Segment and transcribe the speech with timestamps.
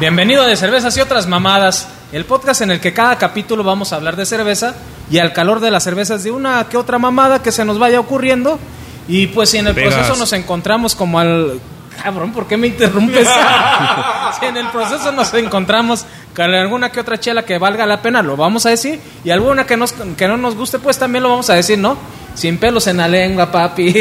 [0.00, 3.92] Bienvenido a De Cervezas y otras mamadas, el podcast en el que cada capítulo vamos
[3.92, 4.76] a hablar de cerveza
[5.10, 7.98] y al calor de las cervezas de una que otra mamada que se nos vaya
[7.98, 8.60] ocurriendo.
[9.08, 9.94] Y pues si en el Vegas.
[9.94, 11.58] proceso nos encontramos como al...
[12.00, 13.26] Cabrón, ¿por qué me interrumpes?
[14.38, 18.22] si en el proceso nos encontramos con alguna que otra chela que valga la pena,
[18.22, 19.00] lo vamos a decir.
[19.24, 21.98] Y alguna que, nos, que no nos guste, pues también lo vamos a decir, ¿no?
[22.36, 23.92] Sin pelos en la lengua, papi.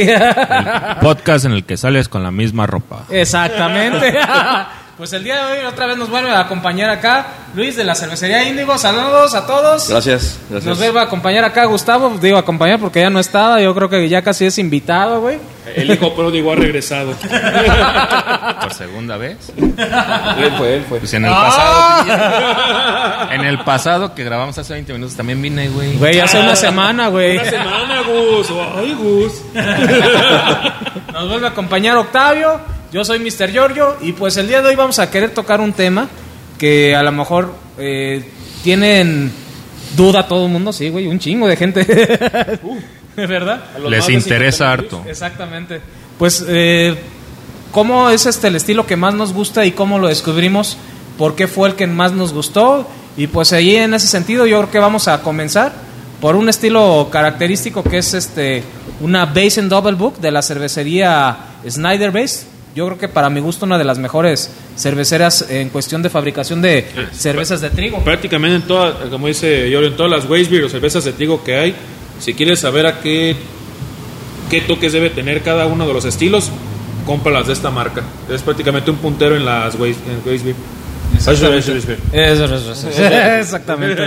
[1.01, 3.05] Podcast en el que sales con la misma ropa.
[3.09, 4.15] Exactamente.
[4.97, 7.93] pues el día de hoy otra vez nos vuelve a acompañar acá Luis de la
[7.95, 8.77] cervecería Índigo.
[8.77, 9.87] Saludos a todos.
[9.89, 10.65] Gracias, gracias.
[10.65, 12.09] Nos vuelve a acompañar acá Gustavo.
[12.19, 13.61] Digo acompañar porque ya no estaba.
[13.61, 15.37] Yo creo que ya casi es invitado, güey.
[15.75, 17.11] El hijo pródigo ha regresado.
[18.61, 19.37] Por segunda vez.
[19.57, 20.99] Él fue, él fue.
[20.99, 22.03] Pues en el Ah.
[22.05, 23.31] pasado.
[23.33, 25.95] En el pasado que grabamos hace 20 minutos también vine, güey.
[25.97, 27.37] Güey, hace una semana, güey.
[27.37, 28.47] Una semana, Gus.
[28.75, 29.33] Ay, Gus.
[31.13, 32.59] Nos vuelve a acompañar Octavio.
[32.91, 33.51] Yo soy Mr.
[33.51, 33.97] Giorgio.
[34.01, 36.07] Y pues el día de hoy vamos a querer tocar un tema
[36.57, 38.23] que a lo mejor eh,
[38.63, 39.31] tienen
[39.95, 40.71] duda todo el mundo.
[40.71, 41.85] Sí, güey, un chingo de gente.
[43.15, 43.63] ¿Verdad?
[43.75, 45.03] A los Les interesa 50 harto.
[45.09, 45.81] Exactamente.
[46.17, 46.95] Pues, eh,
[47.71, 50.77] ¿cómo es este el estilo que más nos gusta y cómo lo descubrimos?
[51.17, 52.87] ¿Por qué fue el que más nos gustó?
[53.17, 55.73] Y pues ahí en ese sentido yo creo que vamos a comenzar
[56.21, 58.63] por un estilo característico que es este
[59.01, 62.56] una Base and Double Book de la cervecería Snyder Base.
[62.77, 66.61] Yo creo que para mi gusto una de las mejores cerveceras en cuestión de fabricación
[66.61, 68.03] de cervezas de trigo.
[68.03, 71.55] Prácticamente en todas, como dice Yorio, en todas las Weissbier o cervezas de trigo que
[71.55, 71.75] hay,
[72.19, 73.35] si quieres saber a qué,
[74.51, 76.51] qué toques debe tener cada uno de los estilos,
[77.07, 78.03] cómpralas de esta marca.
[78.31, 79.75] Es prácticamente un puntero en las
[82.45, 82.87] eso, eso.
[83.39, 84.03] Exactamente.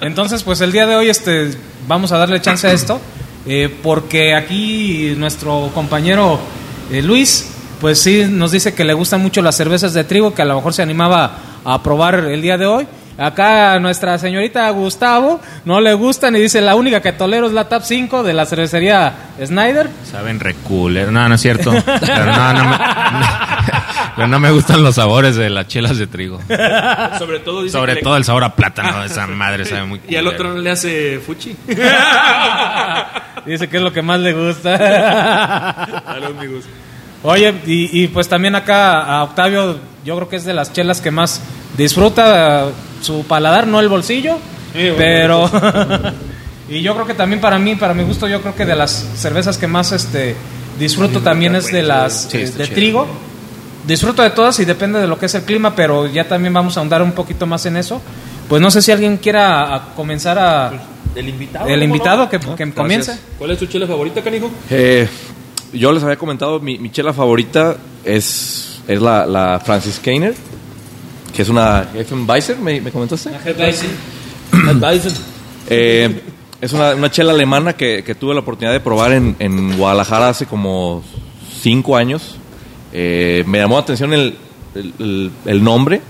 [0.00, 1.52] Entonces, pues el día de hoy este,
[1.86, 3.00] vamos a darle chance a esto,
[3.46, 6.40] eh, porque aquí nuestro compañero
[6.90, 10.42] eh, Luis, pues sí, nos dice que le gustan mucho las cervezas de trigo, que
[10.42, 11.32] a lo mejor se animaba
[11.64, 12.86] a probar el día de hoy.
[13.20, 17.52] Acá a nuestra señorita Gustavo no le gustan y dice la única que tolero es
[17.52, 19.12] la Tap 5 de la cervecería
[19.44, 19.90] Snyder.
[20.08, 21.10] Saben recooler.
[21.10, 21.72] No, no es cierto.
[22.00, 22.76] Pero no, no me,
[24.14, 26.38] pero no me gustan los sabores de las chelas de trigo.
[27.18, 29.02] Sobre todo dice Sobre que le- todo el sabor a plátano.
[29.02, 31.56] Esa madre sabe muy Y al otro no le hace fuchi.
[33.46, 34.76] Dice que es lo que más le gusta.
[36.04, 36.64] Salud, mi Gus.
[37.30, 41.02] Oye, y, y pues también acá a Octavio, yo creo que es de las chelas
[41.02, 41.42] que más
[41.76, 42.72] disfruta eh,
[43.02, 44.38] su paladar, no el bolsillo,
[44.72, 45.50] Sí, bueno, pero...
[46.70, 49.06] y yo creo que también para mí, para mi gusto, yo creo que de las
[49.14, 50.36] cervezas que más este
[50.78, 53.06] disfruto también es de las Sí, eh, de trigo.
[53.86, 56.78] Disfruto de todas y depende de lo que es el clima, pero ya también vamos
[56.78, 58.00] a ahondar un poquito más en eso.
[58.48, 60.72] Pues no sé si alguien quiera a comenzar a...
[61.14, 61.66] El invitado.
[61.66, 62.30] El ¿cómo invitado no?
[62.30, 63.18] que, que comience.
[63.38, 64.50] ¿Cuál es tu chela favorita, canijo?
[64.70, 65.06] Eh,
[65.72, 70.34] yo les había comentado, mi, mi chela favorita es, es la, la Francis Keiner,
[71.34, 71.88] que es una
[72.26, 73.30] Weiser, ¿me, me comentaste?
[75.70, 76.22] Eh,
[76.60, 80.30] es una, una chela alemana que, que tuve la oportunidad de probar en, en Guadalajara
[80.30, 81.02] hace como
[81.60, 82.36] cinco años.
[82.92, 84.36] Eh, me llamó la atención el,
[84.74, 86.00] el, el- el nombre.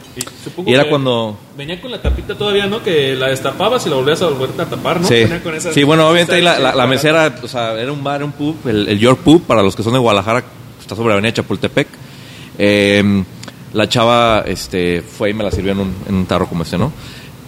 [0.44, 1.38] Supongo Y era que cuando...
[1.56, 2.82] Venía con la tapita todavía, ¿no?
[2.82, 5.06] Que la destapabas y la volvías a volver a tapar, ¿no?
[5.08, 8.02] Sí, con esa- sí, bueno, obviamente ahí la, la- la mesera, o sea, era un
[8.02, 10.44] bar, un pub, el, el York Pub, para los que son de Guadalajara,
[10.80, 11.88] está sobre Avenida Chapultepec.
[12.58, 13.24] Eh,
[13.72, 16.78] la chava este, fue y me la sirvió en un, en un tarro como este,
[16.78, 16.92] ¿no?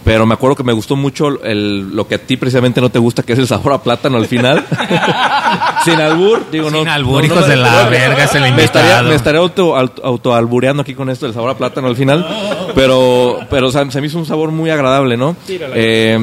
[0.04, 2.98] Pero me acuerdo que me gustó mucho el- lo que a ti precisamente no te
[2.98, 4.64] gusta, que es el sabor a plátano al final.
[5.84, 6.78] Sin albur, digo, no.
[6.80, 9.08] Sin albur, no- hijos no- de la verga, es el me estaría, invitado.
[9.08, 12.26] me estaría auto, auto- autoalbureando aquí con esto del sabor a plátano al final.
[12.74, 15.36] Pero, pero o sea, se me hizo un sabor muy agradable, ¿no?
[15.48, 16.18] Eh,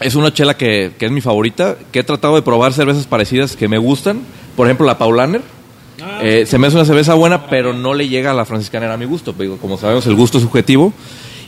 [0.00, 3.56] es una chela que, que es mi favorita, que he tratado de probar cervezas parecidas
[3.56, 4.20] que me gustan.
[4.56, 5.42] Por ejemplo, la Paulaner.
[6.02, 6.18] Ah.
[6.22, 8.96] Eh, se me hace una cerveza buena, pero no le llega a la franciscanera a
[8.96, 9.32] mi gusto.
[9.38, 10.92] Digo, como sabemos, el gusto es subjetivo.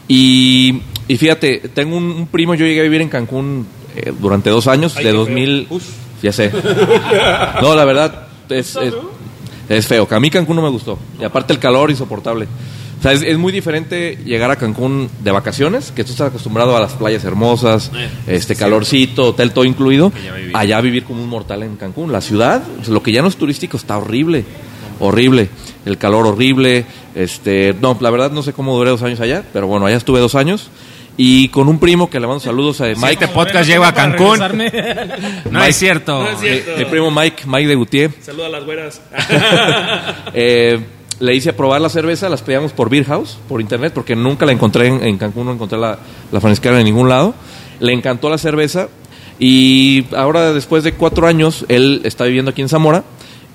[0.08, 4.50] Y, y fíjate, tengo un, un primo, yo llegué a vivir en Cancún eh, durante
[4.50, 5.25] dos años, Ay, de qué feo.
[5.26, 5.66] 2000...
[5.70, 5.84] Uf.
[6.22, 6.50] Ya sé.
[7.62, 8.93] No, la verdad, es, es,
[9.69, 10.08] es feo.
[10.08, 10.99] Que a mí Cancún no me gustó.
[11.20, 12.49] Y aparte el calor insoportable.
[12.99, 16.76] O sea, es, es muy diferente llegar a Cancún de vacaciones, que tú estás acostumbrado
[16.76, 20.50] a las playas hermosas, Eh, este calorcito, hotel todo incluido, vivir.
[20.56, 22.10] allá vivir como un mortal en Cancún.
[22.10, 24.44] La ciudad, o sea, lo que ya no es turístico, está horrible,
[25.00, 25.49] horrible.
[25.85, 26.85] El calor horrible,
[27.15, 30.21] este, no, la verdad no sé cómo duré dos años allá, pero bueno, allá estuve
[30.21, 30.71] dos años.
[31.21, 33.93] Y con un primo que le mando saludos a Si Mike, este podcast llega a
[33.93, 34.39] Cancún.
[35.50, 36.23] No es cierto.
[36.23, 36.79] No es mi, cierto.
[36.79, 38.25] mi primo Mike, Mike de Gutiérrez.
[38.25, 39.00] Saluda a las güeras.
[40.35, 40.79] Eh,
[41.19, 44.47] le hice a probar la cerveza, las pedíamos por Beer House, por internet, porque nunca
[44.47, 45.99] la encontré en, en Cancún, no encontré la,
[46.31, 47.35] la franciscana en ningún lado.
[47.81, 48.89] Le encantó la cerveza
[49.39, 53.05] y ahora después de cuatro años, él está viviendo aquí en Zamora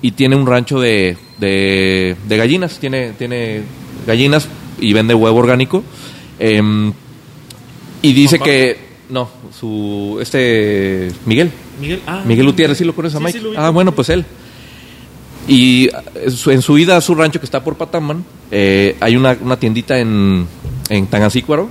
[0.01, 3.63] y tiene un rancho de, de, de gallinas, tiene, tiene
[4.05, 4.47] gallinas
[4.79, 5.83] y vende huevo orgánico.
[6.39, 6.93] Em,
[8.01, 8.77] y dice que,
[9.09, 13.39] no, su, este, Miguel, Miguel, ah, Miguel Gutiérrez, ¿sí lo conoces a Mike?
[13.39, 14.25] sí, ah, bueno, pues él.
[15.47, 19.37] Y eh, en su ida a su rancho que está por Pataman, eh, hay una,
[19.41, 20.47] una tiendita en,
[20.89, 21.69] en Tangancícuaro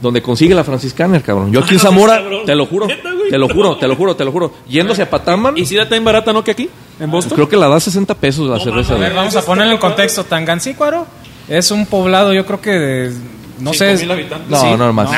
[0.00, 1.52] donde consigue la franciscaner, cabrón.
[1.52, 4.24] Yo aquí en Ah, Zamora, te lo juro, te lo juro, te lo juro, te
[4.24, 4.52] lo juro.
[4.68, 6.68] Yéndose a Pataman, ¿Y si la tan barata, no, que aquí?
[7.00, 7.36] ¿En Boston?
[7.36, 8.94] creo que la da 60 pesos la cerveza.
[8.94, 10.24] A ver, vamos a ponerlo en contexto.
[10.24, 11.06] Tangancícuaro
[11.48, 13.12] es un poblado, yo creo que de,
[13.60, 14.48] no sé, 5,000 habitantes.
[14.48, 15.10] No, sí, no, más.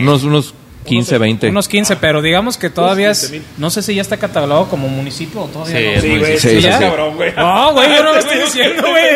[0.00, 1.48] Unos, unos 15, 20.
[1.48, 3.42] unos 15, pero digamos que todavía es, 15,000.
[3.58, 6.00] no sé si ya está catalogado como municipio o todavía Sí, no.
[6.14, 7.32] Sí, güey, sí, sí, sí, cabrón, güey.
[7.36, 9.04] No, güey, yo no lo estoy diciendo, güey.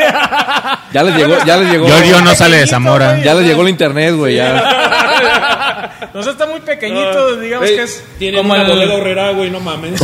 [0.93, 1.87] Ya les llegó, ya les llegó.
[1.87, 3.23] Giorgio no sale de Zamora.
[3.23, 5.95] Ya les llegó el internet, güey, ya.
[6.15, 9.61] O sea, está muy pequeñito, digamos que es Tiene como una el, horrera, güey, no
[9.61, 10.01] mames.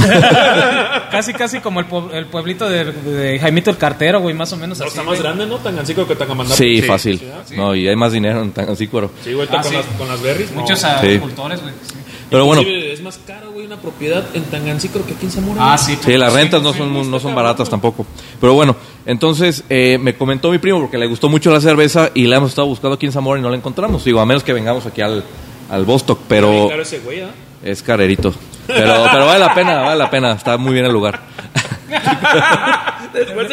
[1.11, 4.79] casi casi como el, el pueblito de, de Jaimito el Cartero, güey, más o menos
[4.79, 4.91] No, así.
[4.93, 5.23] está más güey.
[5.23, 5.57] grande, ¿no?
[5.59, 6.57] Tangancico que Tangamandapio.
[6.65, 7.19] Sí, Sí, fácil.
[7.47, 9.11] sí, No, y hay más dinero en Tangancícuaro.
[9.25, 9.77] Sí, güey, está Ah, con, sí.
[9.77, 10.53] Las, con las berries.
[10.53, 11.19] Muchos Sí.
[11.61, 12.05] Agricultores, güey.
[12.05, 12.11] sí.
[12.31, 15.73] Pero bueno, Es más caro, güey, una propiedad en Tangancico que aquí en Zamora.
[15.73, 15.97] Ah, sí.
[16.03, 18.07] Sí, las sí, rentas no son, no son baratas tampoco.
[18.41, 18.75] Pero bueno,
[19.07, 22.51] entonces eh, me comentó mi primo porque le gustó mucho la cerveza y la hemos
[22.51, 24.05] estado buscando aquí en Zamora y no la encontramos.
[24.05, 25.23] Digo, a menos que vengamos aquí al,
[25.71, 26.67] al Bostock, Pero...
[26.67, 27.31] Claro ese güey, ¿ah?
[27.63, 28.35] es carerito.
[28.67, 30.33] Pero, pero vale la pena, vale la pena.
[30.33, 31.21] Está muy bien el lugar.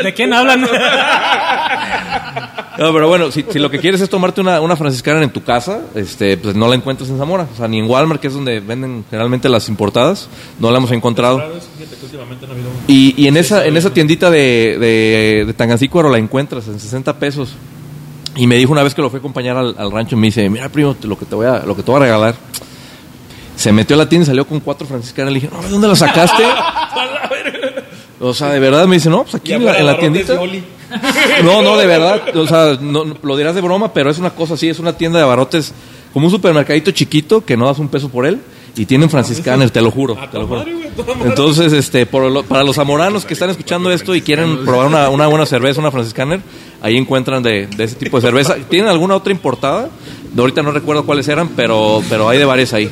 [0.03, 0.61] ¿De quién hablan?
[0.61, 0.67] No,
[2.93, 5.81] pero bueno, si, si lo que quieres es tomarte una, una franciscana en tu casa,
[5.93, 7.47] este, pues no la encuentras en Zamora.
[7.53, 10.29] O sea, ni en Walmart, que es donde venden generalmente las importadas,
[10.59, 11.37] no la hemos encontrado.
[11.37, 13.93] Claro, es- fíjate que últimamente no ha habido un- Y, y en esa en esa
[13.93, 17.53] tiendita de, de, de Tangancícuaro la encuentras en 60 pesos.
[18.35, 20.49] Y me dijo una vez que lo fue a acompañar al, al rancho, me dice,
[20.49, 22.35] mira primo, lo que te voy a, lo que te voy a regalar.
[23.57, 25.33] Se metió a la tienda y salió con cuatro franciscanas.
[25.33, 26.41] Le dije, no, ¿de dónde la sacaste?
[28.21, 30.33] o sea, de verdad me dice, no, pues aquí en la, en tiendita.
[31.43, 32.35] No, no, de verdad.
[32.37, 34.67] O sea, no, no, lo dirás de broma, pero es una cosa así.
[34.69, 35.73] Es una tienda de abarrotes
[36.13, 38.39] como un supermercadito chiquito que no das un peso por él.
[38.75, 40.17] Y tienen franciscaner, te lo juro.
[40.31, 40.63] Te lo juro.
[41.25, 45.09] Entonces, este, por lo- para los zamoranos que están escuchando esto y quieren probar una,
[45.09, 46.39] una buena cerveza, una franciscaner,
[46.81, 48.55] ahí encuentran de, de ese tipo de cerveza.
[48.69, 49.89] ¿Tienen alguna otra importada?
[50.33, 52.89] De ahorita no recuerdo cuáles eran, pero, pero hay de varias ahí.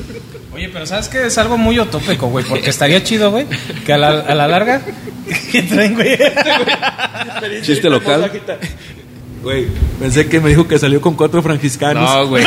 [0.59, 1.25] Oye, pero ¿sabes qué?
[1.25, 3.45] Es algo muy utópico, güey, porque estaría chido, güey,
[3.85, 4.81] que a la, a la larga...
[5.53, 6.17] ¿Qué traen, güey?
[7.61, 8.29] Chiste local.
[9.41, 9.67] Güey,
[10.01, 12.03] pensé que me dijo que salió con cuatro franciscanos.
[12.03, 12.43] No, güey.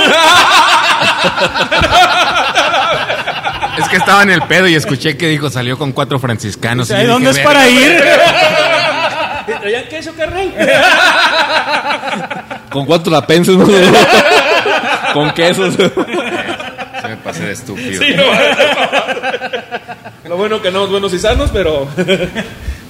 [3.78, 6.90] es que estaba en el pedo y escuché que dijo salió con cuatro franciscanos.
[6.90, 7.98] y ¿Ahí yo dónde es para ir?
[9.58, 10.52] ¿Traían queso, carnal?
[12.70, 13.56] ¿Con cuántos la penses?
[15.14, 15.76] Con quesos.
[17.32, 18.02] Se me pasé de estúpido.
[18.02, 18.22] Sí, no.
[20.28, 21.88] Lo bueno que no, buenos y sanos, pero...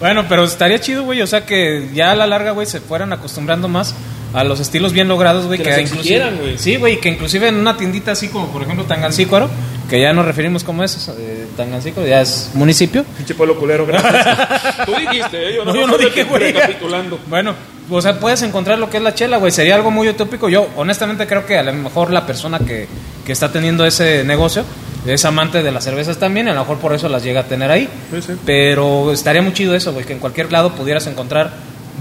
[0.00, 3.12] Bueno, pero estaría chido, güey, o sea, que ya a la larga, güey, se fueran
[3.12, 3.94] acostumbrando más
[4.34, 5.60] a los estilos bien logrados, güey.
[5.60, 6.58] Que las inclusive- güey.
[6.58, 9.48] Sí, güey, que inclusive en una tiendita así como, por ejemplo, Tangancícuaro,
[9.88, 13.04] que ya nos referimos como es, eh, Tangancícuaro, ya es municipio.
[13.16, 14.76] Pinche pueblo culero, gracias.
[14.86, 15.54] Tú dijiste, ¿eh?
[15.54, 16.52] Yo No, no, yo no dije, güey.
[16.52, 17.20] Recapitulando.
[17.28, 17.54] Bueno,
[17.90, 19.52] o sea, puedes encontrar lo que es la chela, güey.
[19.52, 20.48] Sería algo muy utópico.
[20.48, 22.86] Yo, honestamente, creo que a lo mejor la persona que,
[23.24, 24.64] que está teniendo ese negocio
[25.06, 26.48] es amante de las cervezas también.
[26.48, 27.88] A lo mejor por eso las llega a tener ahí.
[28.12, 28.32] Sí, sí.
[28.46, 30.04] Pero estaría muy chido eso, güey.
[30.06, 31.52] Que en cualquier lado pudieras encontrar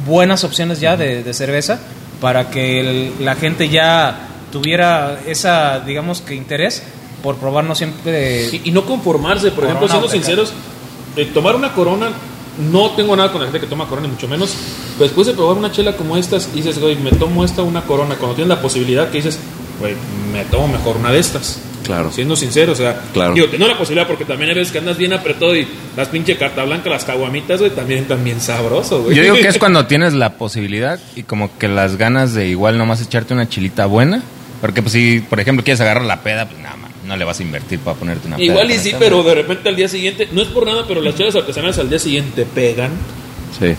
[0.05, 1.79] buenas opciones ya de, de cerveza
[2.21, 6.83] para que el- la gente ya tuviera esa, digamos que interés
[7.23, 8.47] por probarnos siempre.
[8.51, 10.25] Y, y no conformarse, por ejemplo, Corona siendo o Tecate.
[10.25, 10.53] sinceros,
[11.15, 12.09] eh, tomar una corona,
[12.61, 14.55] no tengo nada con la gente que toma corona, ni mucho menos.
[14.93, 17.81] Pero después de probar una chela como estas, y dices, güey, me tomo esta una
[17.81, 18.15] corona.
[18.15, 19.39] Cuando tienes la posibilidad que dices,
[19.79, 19.95] güey,
[20.31, 21.59] me tomo mejor una de estas.
[21.83, 22.11] Claro.
[22.11, 23.33] Siendo sincero, o sea, Claro.
[23.33, 26.37] digo, tengo la posibilidad porque también hay veces que andas bien apretado y las pinche
[26.37, 29.15] carta blanca, las caguamitas, güey, también, también sabroso, güey.
[29.17, 32.77] Yo digo que es cuando tienes la posibilidad y como que las ganas de igual
[32.77, 34.21] nomás echarte una chilita buena.
[34.61, 37.43] Porque pues si, por ejemplo, quieres agarrar la peda, pues nada, no le vas a
[37.43, 38.41] invertir para ponerte una.
[38.41, 41.15] Igual y sí, pero de repente al día siguiente, no es por nada, pero las
[41.15, 42.91] chelas artesanales al día siguiente pegan.
[43.59, 43.75] Sí.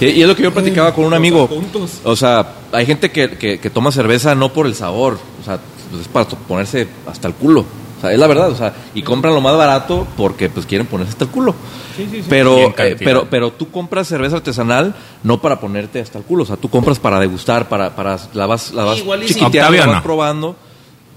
[0.00, 1.48] Y, y es lo que yo platicaba con un amigo.
[1.48, 2.00] puntos.
[2.04, 5.58] O sea, hay gente que, que, que toma cerveza no por el sabor, o sea,
[5.90, 7.64] pues es para ponerse hasta el culo.
[7.96, 10.86] O sea, es la verdad, o sea, y compran lo más barato porque pues quieren
[10.86, 11.54] ponerse hasta el culo.
[11.98, 12.98] Y Pero, en eh, cantidad.
[12.98, 16.68] pero, pero tú compras cerveza artesanal no para ponerte hasta el culo, o sea, tú
[16.68, 19.34] compras para degustar, para, para la vas, la vas Igual y sí.
[19.34, 20.02] chiquiteando, la vas no.
[20.02, 20.56] probando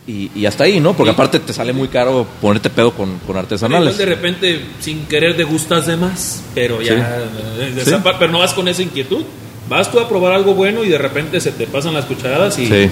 [0.09, 0.93] y, y hasta ahí, ¿no?
[0.93, 3.97] Porque aparte te sale muy caro ponerte pedo con, con artesanales.
[3.97, 6.95] de repente, sin querer, degustas de más, pero ya.
[6.95, 7.01] Sí.
[7.59, 7.91] eh, Sí.
[8.19, 9.23] pero no vas con esa inquietud.
[9.69, 12.65] Vas tú a probar algo bueno y de repente se te pasan las cucharadas y.
[12.67, 12.89] Sí.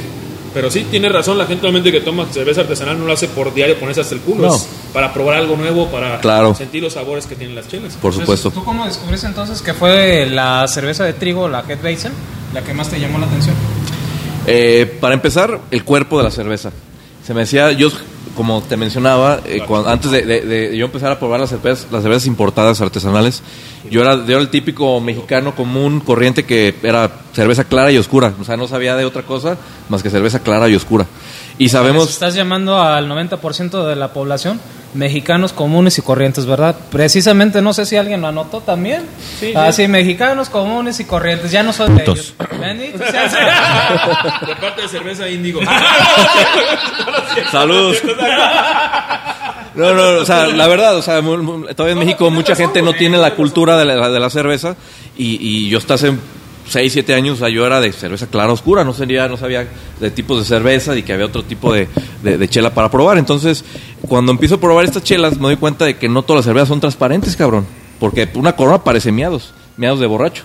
[0.54, 3.54] Pero sí, tienes razón, la gente realmente que toma cerveza artesanal no lo hace por
[3.54, 4.56] diario ponerse hasta el culo, No.
[4.56, 6.56] es para probar algo nuevo, para Claro.
[6.56, 7.96] sentir los sabores que tienen las chelas.
[8.02, 8.50] Por supuesto.
[8.50, 12.12] ¿Tú cómo descubriste entonces que fue la cerveza de trigo, la Head Basin,
[12.54, 13.56] la que más te llamó la atención?
[14.48, 16.72] Eh, para empezar, el cuerpo de la cerveza.
[17.28, 17.90] Se me decía, yo,
[18.38, 21.86] como te mencionaba, eh, cuando- antes de, de- de yo empezar a probar las cervezas,
[21.92, 23.44] las cervezas importadas artesanales,
[23.92, 28.34] yo era, yo era el típico mexicano común, corriente, que era cerveza clara y oscura.
[28.40, 29.58] O sea, no sabía de otra cosa
[29.90, 31.06] más que cerveza clara y oscura.
[31.58, 32.10] Y sabemos...
[32.10, 34.58] Estás llamando al 90% de la población
[34.98, 36.76] mexicanos comunes y corrientes, ¿verdad?
[36.92, 39.04] Precisamente, no sé si alguien lo anotó también.
[39.40, 39.54] Sí.
[39.56, 41.52] Ah, sí, mexicanos comunes y corrientes.
[41.52, 42.34] Ya no son de ellos.
[42.40, 45.62] De parte de cerveza índigo.
[47.52, 47.98] Saludos.
[49.76, 53.18] No, no, o sea, la verdad, o sea, todavía en México mucha gente no tiene
[53.18, 54.76] la cultura de la, de la cerveza
[55.16, 56.14] y, y yo hasta hace
[56.70, 59.68] 6, 7 años, yo era de cerveza clara oscura, no sabía, no sabía
[60.00, 61.88] de tipos de cerveza y que había otro tipo de,
[62.24, 63.18] de- chela para probar.
[63.18, 63.64] Entonces,
[64.08, 66.70] cuando empiezo a probar estas chelas, me doy cuenta de que no todas las cervezas
[66.70, 67.66] son transparentes, cabrón.
[68.00, 70.44] Porque una corona parece miados, miados de borracho.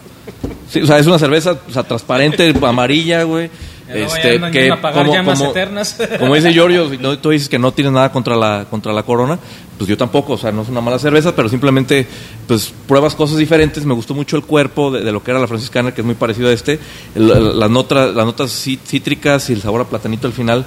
[0.82, 3.50] O sea, es una cerveza o sea, transparente, amarilla, güey.
[3.88, 5.96] No Este, vayan que a apagar llamas eternas.
[6.18, 9.38] como dice Giorgio, no, tú dices que no tienes nada contra la contra la Corona,
[9.76, 12.06] pues yo tampoco, o sea, no es una mala cerveza, pero simplemente
[12.46, 13.84] pues pruebas cosas diferentes.
[13.84, 16.14] Me gustó mucho el cuerpo de, de lo que era la franciscana, que es muy
[16.14, 16.78] parecido a este,
[17.14, 20.64] El- las notas las notas cí- cítricas y el sabor a platanito al final,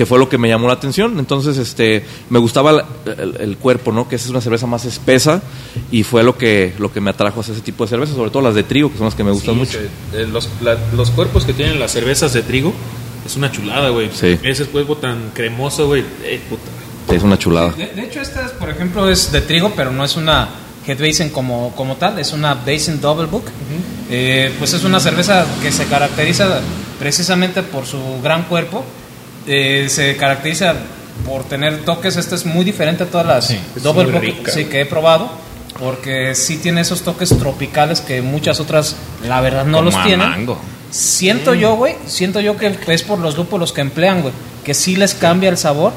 [0.00, 1.18] que fue lo que me llamó la atención.
[1.18, 2.86] Entonces, este, me gustaba la-
[3.18, 4.08] el, el cuerpo, ¿no?
[4.08, 5.42] Que esa es una cerveza más espesa
[5.90, 8.40] y fue lo que lo que me atrajo hacia ese tipo de cervezas, sobre todo
[8.40, 9.76] las de trigo, que son las que me gustan mucho.
[10.14, 12.72] Eh, los, la- los cuerpos que tienen las cervezas de trigo
[13.26, 14.08] es una chulada, güey.
[14.10, 14.38] Sí.
[14.42, 16.02] Ese cuerpo tan cremoso, güey.
[16.24, 16.40] Eh.
[17.10, 17.72] Sí, es una chulada.
[17.72, 20.48] De, de hecho, esta, es, por ejemplo, es de trigo, pero no es una
[20.86, 23.44] Head Basin como, como tal, es una Basin Double Book.
[24.08, 26.62] Eh, pues es una cerveza que se caracteriza
[26.98, 28.82] precisamente por su gran cuerpo.
[29.46, 30.74] Eh, se caracteriza
[31.26, 32.16] por tener toques.
[32.16, 35.30] Esta es muy diferente a todas las es Double rica, sí, que he probado.
[35.78, 40.28] Porque sí tiene esos toques tropicales que muchas otras, la verdad, no Como los tienen.
[40.28, 40.58] mango.
[40.90, 44.96] Siento yo, güey, siento yo que es por los lúpulos que emplean, güey, que sí
[44.96, 45.92] les cambia el sabor,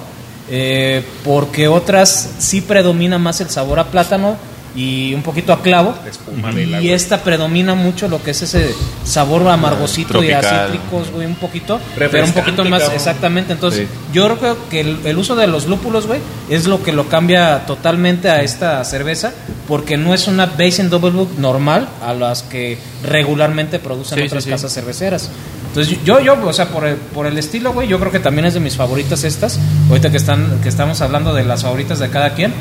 [0.50, 4.38] eh, porque otras sí predomina más el sabor a plátano
[4.76, 9.48] y un poquito a clavo, espumarela, y esta predomina mucho lo que es ese sabor
[9.48, 12.98] amargosito y a cítricos, güey, un poquito, pero un poquito más, cabrón.
[12.98, 13.96] exactamente, entonces Sí.
[14.14, 17.66] Yo creo que el, el uso de los lúpulos, güey, es lo que lo cambia
[17.66, 19.34] totalmente a esta cerveza,
[19.68, 24.44] porque no es una Basin Double Book normal a las que regularmente producen Sí, otras
[24.44, 24.50] sí.
[24.50, 25.30] casas cerveceras.
[25.68, 28.46] Entonces yo, yo, o sea, por el, por el estilo, güey, yo creo que también
[28.46, 29.60] es de mis favoritas estas.
[29.90, 32.54] Ahorita que están, que estamos hablando de las favoritas de cada quien,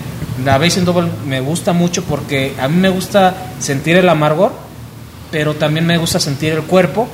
[0.45, 4.53] la Basin Double me gusta mucho porque a mí me gusta sentir el amargor,
[5.31, 7.07] pero también me gusta sentir el cuerpo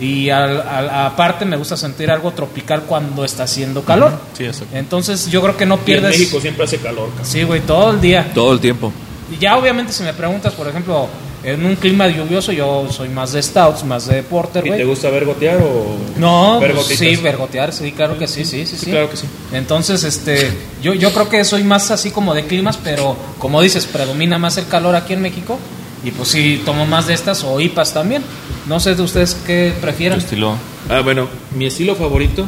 [0.00, 4.12] y al- al- aparte me gusta sentir algo tropical cuando está haciendo calor.
[4.36, 4.76] Sí, exacto.
[4.76, 6.18] Entonces yo creo que no Y en pierdes.
[6.18, 7.26] México siempre hace calor, cabrón.
[7.26, 8.30] Sí, güey, todo el día.
[8.34, 8.92] Todo el tiempo.
[9.32, 11.08] Y ya obviamente si me preguntas, por ejemplo,
[11.44, 15.10] en un clima lluvioso yo soy más de stouts, más de porter, ¿Y te gusta
[15.10, 15.96] ver gotear o.?
[16.16, 18.90] No, ver pues, sí, vergotear, sí, claro que sí, sí, sí, sí.
[18.90, 19.26] claro que sí.
[19.52, 20.50] Entonces, este,
[20.82, 24.56] yo, yo creo que soy más así como de climas, pero como dices, predomina más
[24.56, 25.58] el calor aquí en México.
[26.04, 28.22] Y pues sí, tomo más de estas o IPAs también.
[28.66, 30.18] No sé de ustedes qué prefieran.
[30.18, 30.56] Estilo.
[30.90, 32.46] Ah, bueno, mi estilo favorito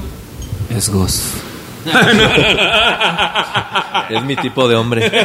[0.68, 1.22] es Ghost.
[4.10, 5.10] es mi tipo de hombre.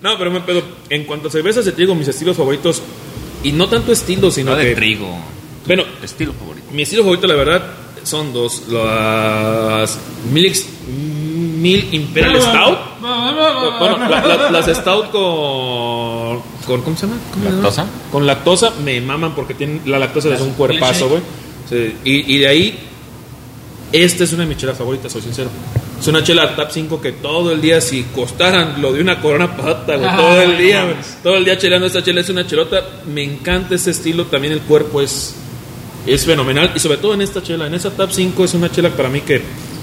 [0.00, 2.82] no, pero, pero, en cuanto a cervezas de trigo, mis estilos favoritos,
[3.42, 4.54] y no tanto estilos, sino.
[4.54, 5.18] De que, trigo.
[5.66, 6.66] Bueno, estilo favorito.
[6.72, 7.62] Mi estilo favorito, la verdad,
[8.04, 9.98] son dos: las
[10.32, 10.66] Milix
[11.66, 12.78] 1000 Imperial Stout.
[13.00, 16.82] bueno, las Stout con, con.
[16.82, 17.18] ¿Cómo se llama?
[17.44, 17.86] ¿Lactosa?
[18.12, 21.22] Con lactosa me maman porque tienen, la lactosa es un cuerpazo, güey.
[21.68, 22.78] Sí, y, y de ahí,
[23.90, 25.50] esta es una de mis chelas favoritas, soy sincero.
[25.98, 29.56] Es una chela TAP 5 que todo el día, si costaran lo de una corona
[29.56, 32.84] pata, güey, todo el día, todo el día cheleando esta chela, es una chelota.
[33.12, 35.34] Me encanta ese estilo, también el cuerpo es,
[36.06, 36.70] es fenomenal.
[36.76, 39.22] Y sobre todo en esta chela, en esa TAP 5 es una chela para mí
[39.22, 39.42] que,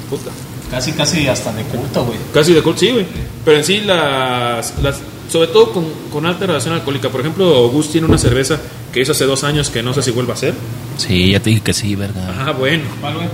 [0.09, 0.31] puta,
[0.73, 2.17] Casi, casi hasta de culto, güey.
[2.33, 3.05] Casi de alcohol, sí, güey.
[3.45, 4.97] Pero en sí, las, las
[5.31, 7.09] sobre todo con, con alta relación alcohólica.
[7.09, 8.59] Por ejemplo, Gus tiene una cerveza
[8.91, 10.53] que hizo hace dos años que no sé si vuelva a hacer.
[10.97, 12.33] Sí, ya te dije que sí, verga.
[12.47, 12.83] Ah, bueno.
[13.01, 13.27] ¿Cuál, güey?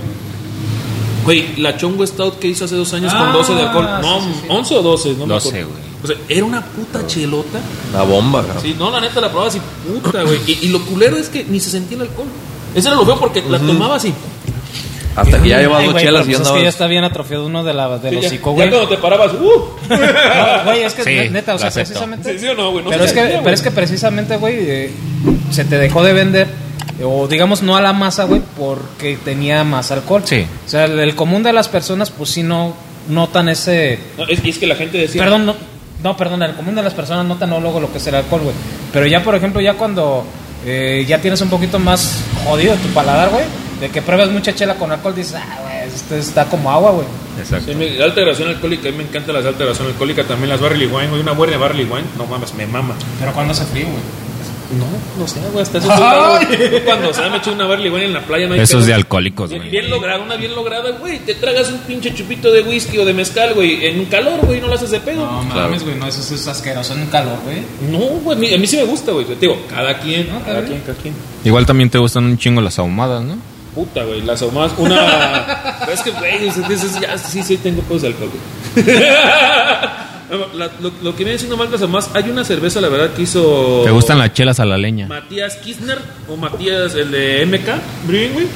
[1.24, 3.88] Güey, la Chongo Stout que hizo hace dos años con Ah, 12 de alcohol.
[4.00, 4.46] No, sí, sí, sí.
[4.48, 5.68] 11 o 12, no me 12, acuerdo.
[5.70, 5.82] güey.
[6.02, 7.60] O sea, era una puta chelota.
[7.92, 8.62] La bomba, cabrón.
[8.62, 10.38] Sí, no, la neta la probabas y puta, güey.
[10.46, 12.26] Y, y lo culero es que ni se sentía el alcohol.
[12.74, 14.14] Eso era lo feo porque la tomabas y.
[15.16, 17.46] Hasta que ya llevas dos chelas pero y pues es que ya está bien atrofiado
[17.46, 18.70] uno de la Sí, ya, hocico, ya güey.
[18.70, 19.38] cuando te parabas, ¡uh!
[19.88, 21.88] No, güey, es que Sí, ne- neta, o lo sea, acepto.
[21.88, 22.32] precisamente.
[22.34, 22.84] Sí, sí o no, güey.
[22.84, 23.54] No pero, se es que, pero güey.
[23.54, 24.90] es que precisamente, güey, eh,
[25.50, 26.46] se te dejó de vender,
[27.04, 30.22] o digamos no a la masa, güey, porque tenía más alcohol.
[30.24, 30.46] Sí.
[30.66, 32.74] O sea, el, el común de las personas, pues sí no
[33.08, 33.98] notan ese.
[34.16, 35.22] No, es, es que la gente decía.
[35.22, 35.56] Perdón, no,
[36.04, 38.42] no, perdón, el común de las personas notan no luego lo que es el alcohol,
[38.42, 38.54] güey.
[38.92, 40.24] Pero ya, por ejemplo, ya cuando
[40.64, 43.44] eh, ya tienes un poquito más jodido tu paladar, güey.
[43.80, 47.06] De que pruebas mucha chela con alcohol, dices, ah, güey, esto está como agua, güey.
[47.38, 47.70] Exacto.
[47.72, 50.24] Sí, mi- la alta graduación alcohólica, a mí me encantan las de alta graduación alcohólica,
[50.24, 52.94] también las barley wine, güey, una buena barley wine, no mames, me mama.
[53.18, 54.00] Pero cuando hace frío, güey.
[54.78, 54.86] No,
[55.18, 55.88] no sé, güey, hasta eso
[56.84, 58.94] Cuando se me eché una barley wine en la playa, no hay Eso es de
[58.94, 59.70] alcohólicos, Bien, güey.
[59.70, 61.18] bien lograda, una bien lograda, güey.
[61.20, 64.60] Te tragas un pinche chupito de whisky o de mezcal, güey, en un calor, güey,
[64.60, 65.26] no lo haces de pedo.
[65.26, 67.62] No mames, güey, no, eso es asqueroso en un calor, güey.
[67.90, 69.24] No, güey, a mí, a mí sí me gusta, güey.
[69.26, 71.14] Te digo, cada quien, No, cada cada quien, cada quien.
[71.44, 73.38] Igual también te gustan un chingo las ahumadas, ¿no?
[73.84, 75.76] Puta, güey, las ahumadas, una...
[75.80, 78.30] Pero es que, güey, es- es- es- ya, sí, sí, tengo pedos de alcohol,
[80.54, 83.22] la- lo, lo que viene siendo más las ahumadas, hay una cerveza, la verdad, que
[83.22, 83.80] hizo...
[83.84, 85.06] ¿Te gustan las chelas a la leña?
[85.06, 88.46] Matías Kirchner o Matías, el de MK Brewing, güey.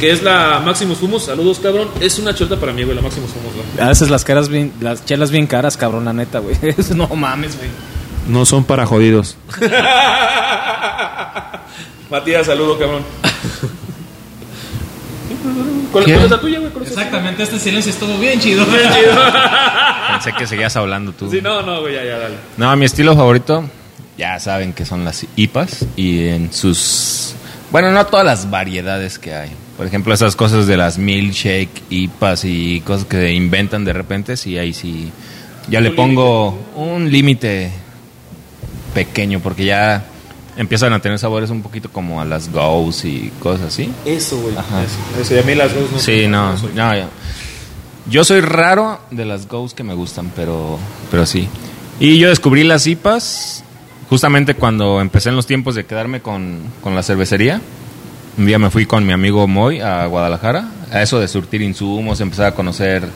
[0.00, 1.24] Que es la Maximus Fumos.
[1.26, 1.88] Saludos, cabrón.
[2.00, 3.64] Es una chelta para mí, güey, la Maximus Fumos, güey.
[3.86, 6.56] A veces las, caras bien, las chelas bien caras, cabrón, la neta, güey.
[6.96, 7.70] no mames, güey.
[8.28, 9.36] No son para jodidos.
[12.10, 13.02] Matías, saludo, cabrón.
[15.92, 16.72] ¿Cuál, cuál es la tuya, güey?
[16.82, 18.64] Exactamente, este silencio estuvo bien chido.
[18.66, 19.14] Bien chido.
[20.10, 21.30] Pensé que seguías hablando tú.
[21.30, 22.36] Sí, no, no, güey, ya, ya, dale.
[22.56, 23.64] No, mi estilo favorito,
[24.16, 27.34] ya saben que son las IPAs y en sus...
[27.70, 29.50] Bueno, no todas las variedades que hay.
[29.76, 34.58] Por ejemplo, esas cosas de las milkshake, IPAs y cosas que inventan de repente, sí,
[34.58, 35.10] ahí sí...
[35.68, 37.72] Ya le pongo un límite
[38.92, 40.04] pequeño porque ya
[40.56, 43.90] empiezan a tener sabores un poquito como a las Goes y cosas así.
[44.04, 44.56] Eso, güey.
[44.56, 44.82] Ajá.
[44.82, 45.34] Eso, eso.
[45.34, 46.70] Y a mí las dos no Sí, no, soy.
[46.74, 47.08] no, ya.
[48.08, 50.78] Yo soy raro de las Goes que me gustan, pero,
[51.10, 51.48] pero sí.
[52.00, 53.64] Y yo descubrí las IPAs
[54.10, 57.60] justamente cuando empecé en los tiempos de quedarme con, con la cervecería.
[58.36, 62.20] Un día me fui con mi amigo Moy a Guadalajara, a eso de surtir insumos,
[62.20, 63.08] empezar a conocer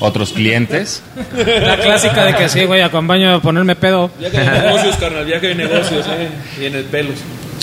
[0.00, 1.02] otros clientes.
[1.36, 4.10] La clásica de que sí, güey, acompaño a ponerme pedo.
[4.18, 6.28] Viaje de negocios, carnal, viaje de negocios, eh.
[6.60, 7.16] Y en el pelos.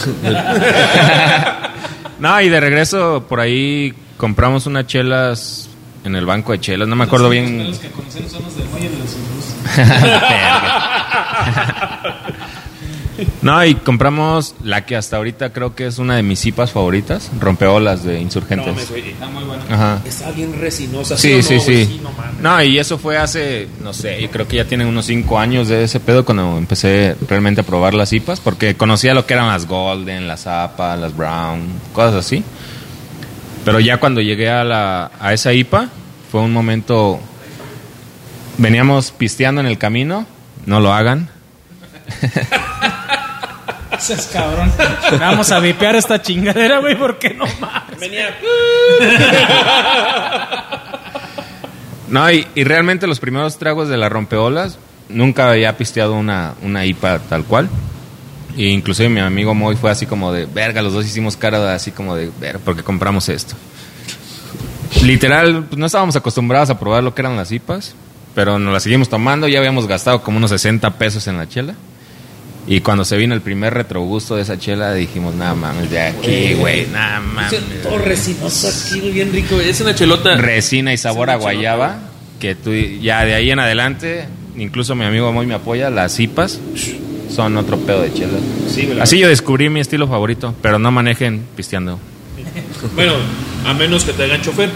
[2.20, 5.67] No, y de regreso por ahí compramos unas chelas
[6.04, 7.67] en el banco de chelas, no me acuerdo bien.
[7.67, 9.17] Los que conocemos son los del Muelle de los.
[13.41, 17.29] No, y compramos la que hasta ahorita creo que es una de mis IPAs favoritas,
[17.39, 18.67] rompeolas de No insurgentes.
[18.67, 19.10] mames, güey.
[19.12, 19.63] Está muy bueno.
[19.69, 20.01] Ajá.
[20.05, 21.17] Está bien resinosa.
[21.17, 22.01] Sí, sí, no, sí.
[22.03, 22.12] no.
[22.41, 25.67] No, y eso fue hace, no sé, yo creo que ya tienen unos cinco años
[25.67, 29.47] de ese pedo cuando empecé realmente a probar las IPAs, porque conocía lo que eran
[29.47, 31.62] las Golden, las APA, las Brown,
[31.93, 32.43] cosas así.
[33.63, 35.89] Pero ya cuando llegué a, la, a esa IPA,
[36.31, 37.19] fue un momento...
[38.57, 40.25] Veníamos pisteando en el camino,
[40.65, 41.29] no lo hagan.
[44.34, 44.72] Cabrón.
[45.20, 48.00] Vamos a vipear esta chingadera, güey, porque no mames.
[48.00, 48.38] Venía.
[52.08, 56.86] No, y, y realmente los primeros tragos de la rompeolas, nunca había pisteado una, una
[56.86, 57.70] IPA tal cual.
[58.58, 61.72] E inclusive mi amigo Moy fue así como de, verga, los dos hicimos cara de-
[61.72, 63.56] así como de, ver, porque compramos esto.
[65.04, 67.96] Literal, pues, no estábamos acostumbrados a probar lo que eran las IPAs,
[68.36, 71.76] pero nos las seguimos tomando, ya habíamos gastado como unos 60 pesos en la chela.
[72.67, 76.54] Y cuando se vino el primer retrogusto de esa chela, dijimos, nada mames, de aquí,
[76.54, 77.60] güey, nada mames.
[77.82, 79.60] Todo resinoso aquí, bien rico.
[79.60, 80.36] Es una chelota.
[80.38, 82.00] resina y sabor a guayaba,
[82.39, 84.26] que tú ya de ahí en adelante,
[84.58, 86.60] incluso mi amigo Moy me apoya, las IPAs
[87.34, 88.38] son otro pedo de chela.
[88.69, 92.00] Sí, Así yo descubrí mi estilo favorito, pero no manejen pisteando.
[92.95, 93.13] Bueno,
[93.65, 94.69] a menos que te hagan chofer.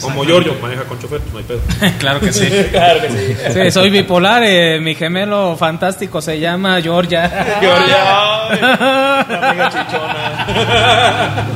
[0.00, 1.60] Como Giorgio maneja con chofer, pues no hay pedo.
[1.98, 2.48] claro que sí.
[2.70, 3.36] Claro que sí.
[3.64, 4.42] Sí, soy bipolar.
[4.44, 7.28] eh, mi gemelo fantástico se llama Georgia.
[7.60, 11.46] Giorgio, ay, la amiga chichona.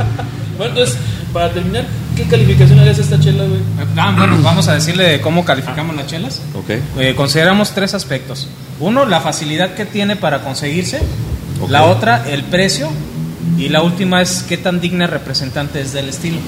[0.59, 0.99] bueno, entonces,
[1.33, 1.85] para terminar,
[2.17, 3.61] ¿qué calificación harías a esta chela, güey?
[3.97, 6.43] Ah, bueno, vamos a decirle cómo calificamos las chelas.
[6.55, 6.71] Ok.
[6.99, 8.49] Eh, consideramos tres aspectos.
[8.81, 11.01] Uno, la facilidad que tiene para conseguirse.
[11.69, 12.91] La otra, el precio.
[13.59, 16.39] Y la última es qué tan digna representante es del estilo.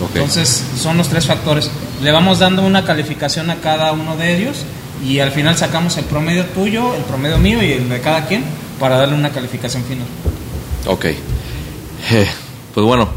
[0.00, 0.10] Ok.
[0.14, 1.70] Entonces, son los tres factores.
[2.02, 4.58] Le vamos dando una calificación a cada uno de ellos
[5.04, 8.44] y al final sacamos el promedio tuyo, el promedio mío y el de cada quien
[8.78, 10.06] para darle una calificación final.
[10.86, 11.04] Ok.
[11.06, 12.26] Eh,
[12.74, 13.08] pues bueno,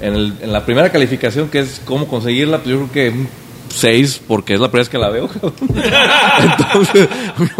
[0.00, 3.28] en, el- en la primera calificación, que es cómo conseguirla, pues yo creo que un
[3.74, 5.28] 6, porque es la primera vez que la veo.
[6.38, 7.08] entonces,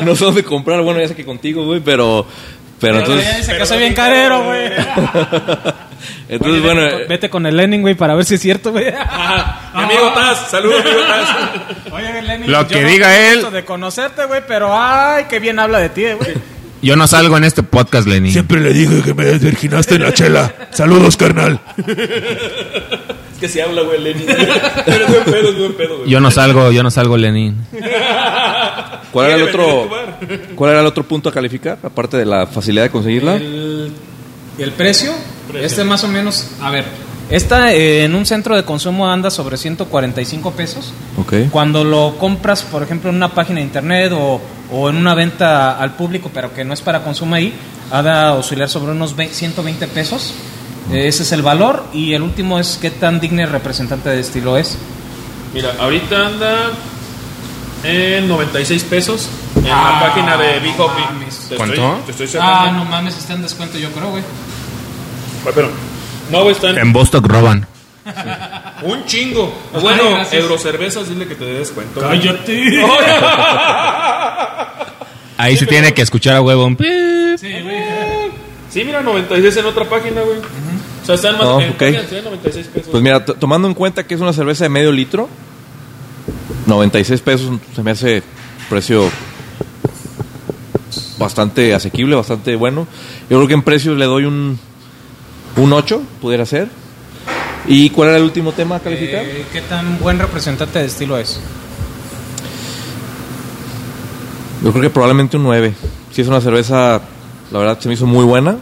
[0.00, 0.82] no, no sé dónde comprar.
[0.82, 2.26] Bueno, ya sé que contigo, güey, pero.
[2.80, 3.24] Pero Pero entonces.
[3.30, 4.70] ya dice que soy bien carero, güey.
[6.28, 6.82] Entonces, bueno.
[6.82, 8.86] eh, Vete con el Lenin, güey, para ver si es cierto, güey.
[9.72, 11.28] Amigo Taz, saludos, amigo Taz.
[11.92, 13.34] Oye, Lenin, Lo yo que no diga tengo él.
[13.36, 16.34] gusto de conocerte, güey, pero ay, qué bien habla de ti, eh, güey.
[16.82, 18.30] Yo no salgo en este podcast, Lenny.
[18.32, 20.52] Siempre le dije que me desvirginaste en la chela.
[20.70, 21.58] Saludos, carnal.
[23.44, 24.24] Que se habla, güey, Lenin.
[24.86, 26.08] Pero es buen pedo, es buen pedo, güey.
[26.08, 27.52] Yo no salgo, yo no salgo, Lenny.
[29.12, 29.88] ¿Cuál era el otro.
[30.54, 31.78] ¿Cuál era el otro punto a calificar?
[31.82, 33.36] Aparte de la facilidad de conseguirla.
[33.36, 33.92] El,
[34.58, 35.12] el precio,
[35.48, 35.66] Precio.
[35.66, 36.86] Este más o menos, a ver,
[37.30, 40.94] esta eh, en un centro de consumo anda sobre 145 pesos.
[41.18, 41.34] Ok.
[41.50, 44.40] Cuando lo compras, por ejemplo, en una página de internet o,
[44.72, 47.52] o en una venta al público, pero que no es para consumo ahí,
[47.90, 50.32] ha de oscilar sobre unos ve- 120 pesos.
[50.92, 51.84] Ese es el valor.
[51.92, 54.76] Y el último es qué tan digno y representante de estilo es.
[55.52, 56.70] Mira, ahorita anda
[57.84, 61.46] en 96 pesos en Ah, la página de Big mames.
[61.48, 61.96] Te ¿Cuánto?
[62.08, 64.22] Estoy, te estoy Ah, no mames, está en descuento, yo creo, güey.
[65.54, 65.70] Pero,
[66.30, 67.66] no, güey, están En Bostock roban.
[68.82, 69.54] un chingo.
[69.80, 70.42] Bueno, Ay, gracias.
[70.42, 72.00] Eurocervezas, dile que te dé descuento.
[72.00, 72.84] ¡Cállate!
[75.36, 76.68] Ahí se tiene que escuchar a huevo.
[76.68, 77.82] Sí, güey.
[78.70, 80.38] Sí, mira, 96 en otra página, güey.
[81.04, 81.76] O sea, están más No, en ok.
[81.78, 82.88] páginas de 96 pesos.
[82.90, 85.28] Pues mira, tomando en cuenta que es una cerveza de medio litro,
[86.66, 88.22] 96 pesos se me hace
[88.70, 89.10] precio
[91.18, 92.86] bastante asequible, bastante bueno.
[93.28, 94.58] Yo creo que en precios le doy un,
[95.56, 96.68] un 8, pudiera ser.
[97.66, 99.24] ¿Y cuál era el último tema a calificar?
[99.24, 101.38] Eh, ¿Qué tan buen representante de estilo es?
[104.62, 105.74] Yo creo que probablemente un 9.
[106.12, 107.00] Si es una cerveza,
[107.50, 108.56] la verdad se me hizo muy buena.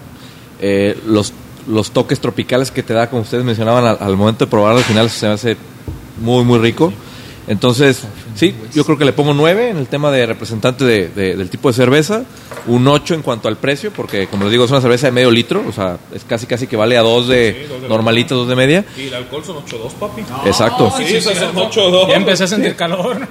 [0.61, 1.33] Eh, los,
[1.68, 4.83] los toques tropicales que te da, como ustedes mencionaban, al, al momento de probar al
[4.85, 5.57] final se me hace
[6.20, 6.92] muy, muy rico.
[7.48, 8.03] Entonces,
[8.37, 11.51] sí, yo creo que le pongo 9 en el tema de representante de- de- del
[11.51, 12.22] tipo de cerveza,
[12.68, 15.29] un 8 en cuanto al precio, porque como les digo, es una cerveza de medio
[15.33, 18.31] litro, o sea, es casi casi que vale a dos de Sí, dos de normalitas,
[18.38, 18.85] dos de media.
[18.96, 20.22] Y el alcohol son 8.2, papi.
[20.46, 20.92] Exacto.
[20.96, 22.09] Sí, esas son 8.2.
[22.11, 23.18] Ya empecé a sentir calor.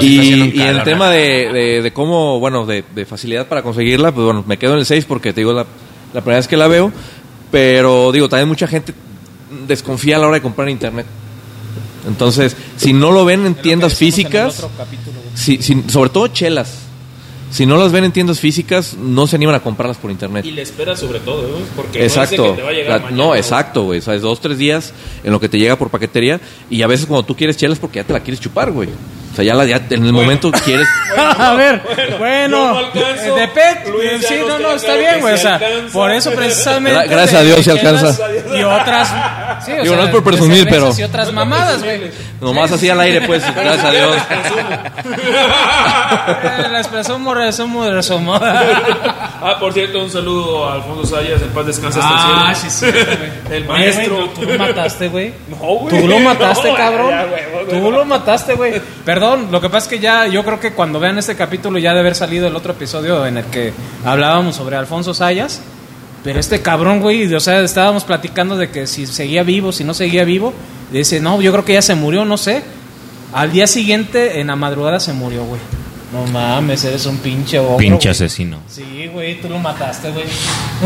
[0.00, 4.12] Sí Y, y el tema de, de- de cómo, bueno, de, de facilidad para conseguirla,
[4.12, 5.66] pues bueno, me quedo en el 6 porque te digo la,
[6.14, 6.90] la primera vez que la veo,
[7.50, 8.94] pero digo, también mucha gente
[9.66, 11.06] desconfía a la hora de comprar en internet.
[12.08, 14.62] Entonces, si no lo ven en tiendas físicas,
[15.34, 16.70] si, si- sobre todo chelas,
[17.50, 20.44] si no las ven en tiendas físicas, no se animan a comprarlas por internet.
[20.44, 21.62] Y le esperas sobre todo, güey.
[21.76, 22.42] Porque no Exacto.
[22.42, 24.00] dice que te va a llegar La- mañana, no, exacto, güey.
[24.00, 26.40] O sea, es dos, tres días en lo que te llega por paquetería.
[26.68, 28.88] Y a veces cuando tú quieres chelas porque ya te la quieres chupar, güey.
[29.34, 30.86] O sea, ya, la, ya en el momento quieres...
[31.16, 31.82] a ver,
[32.20, 35.60] bueno, eh, de pet, Luis eh, sí, no, no, está bien, güey, o sea,
[35.92, 37.00] por eso precisamente.
[37.00, 38.28] Gra- gracias a Dios chelas alcanza.
[38.56, 39.12] Y otras,
[39.64, 42.10] sí, o Digo, sea, no es por de presumir, pero- Y otras mamadas, güey.
[42.40, 44.16] Nomás así al aire, pues, gracias a Dios.
[46.26, 48.34] Eh, La expresión resumo, resumo.
[48.40, 52.70] Ah, por cierto, un saludo a Alfonso Sayas, en paz descansa hasta Ah, el sí,
[52.70, 52.98] cielo.
[52.98, 53.30] sí, güey.
[53.58, 54.16] El Oye, maestro.
[54.16, 55.32] güey, Tú lo mataste, güey.
[55.48, 56.00] No, güey.
[56.00, 57.10] Tú lo mataste, No, cabrón.
[57.10, 58.80] ya, güey, güey, Tú lo mataste, güey.
[59.04, 61.90] Perdón, lo que pasa es que ya, yo creo que cuando vean este capítulo ya
[61.90, 63.72] debe haber salido el otro episodio en el que
[64.04, 65.60] hablábamos sobre Alfonso Sayas.
[66.24, 69.92] Pero este cabrón, güey, o sea, estábamos platicando de que si seguía vivo, si no
[69.94, 70.52] seguía vivo.
[70.90, 72.62] Y dice, no, yo creo que ya se murió, no sé.
[73.32, 75.60] Al día siguiente, en la madrugada, se murió, güey.
[76.12, 78.12] No mames, eres un pinche ogro, Pinche güey.
[78.12, 78.58] asesino.
[78.68, 80.24] Sí, güey, tú lo mataste, güey.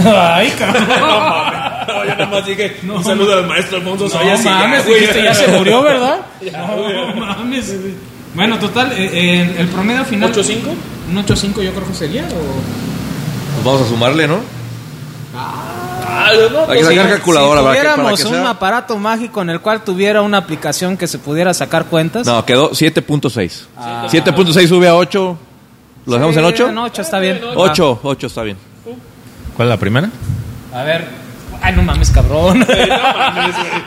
[0.16, 0.88] Ay, cabrón.
[0.88, 1.88] No, mames.
[1.88, 4.40] No, yo nada más dije un saludo al maestro Alfonso No Sayas.
[4.40, 5.00] y ya, mames, güey.
[5.00, 6.20] dijiste ya se murió, ¿verdad?
[6.40, 7.14] Ya, no güey.
[7.14, 7.74] mames.
[8.34, 10.32] Bueno, total, eh, eh, el promedio final.
[10.32, 10.56] ¿8.5?
[11.10, 12.22] Un 8.5 yo creo que sería.
[12.22, 12.26] O...
[13.54, 14.38] Pues vamos a sumarle, ¿no?
[15.40, 17.10] Ah, no, Hay que pues, sacar sí.
[17.12, 18.50] calculadora si para que, para tuviéramos que un sea...
[18.50, 22.26] aparato mágico en el cual tuviera una aplicación que se pudiera sacar cuentas.
[22.26, 23.66] No, quedó 7.6.
[23.78, 25.38] 7.6 sube a 8.
[26.06, 26.68] ¿Lo dejamos en 8?
[26.70, 27.40] En 8 está bien.
[27.54, 28.56] 8, 8 está bien.
[29.56, 30.10] ¿Cuál es la primera?
[30.72, 31.06] Ah, a ver.
[31.60, 32.64] Ay, no mames, cabrón.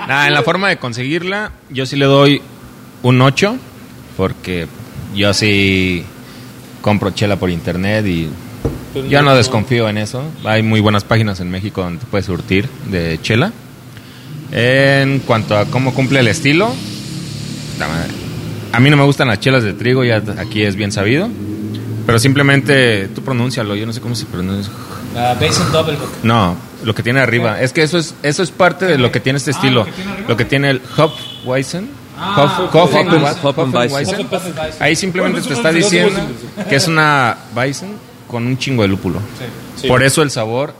[0.07, 2.41] Nah, en la forma de conseguirla, yo sí le doy
[3.03, 3.55] un 8,
[4.17, 4.67] porque
[5.15, 6.05] yo sí
[6.81, 8.29] compro chela por internet y
[8.93, 10.23] Pues yo no desconfío en eso.
[10.43, 13.51] Hay muy buenas páginas en México donde te puedes surtir de chela.
[14.51, 16.73] En cuanto a cómo cumple el estilo,
[18.73, 21.30] a mí no me gustan las chelas de trigo, ya aquí es bien sabido.
[22.06, 24.73] Pero simplemente tú pronúncialo, yo no sé cómo se pronuncia.
[25.13, 26.10] La Basin Double Hook.
[26.23, 27.62] No, lo que tiene arriba.
[27.62, 29.86] Es que eso es eso es parte de lo que tiene este Ah, estilo.
[29.86, 30.13] ¿lo que tiene?
[30.27, 31.89] Lo que tiene el Hopweizen.
[32.17, 32.69] Ah.
[34.80, 36.19] Ahí simplemente te está diciendo
[36.69, 37.93] que es una Weizen
[38.31, 39.19] con un chingo de lúpulo.
[39.75, 39.87] Sí.
[39.87, 40.73] Por eso el sabor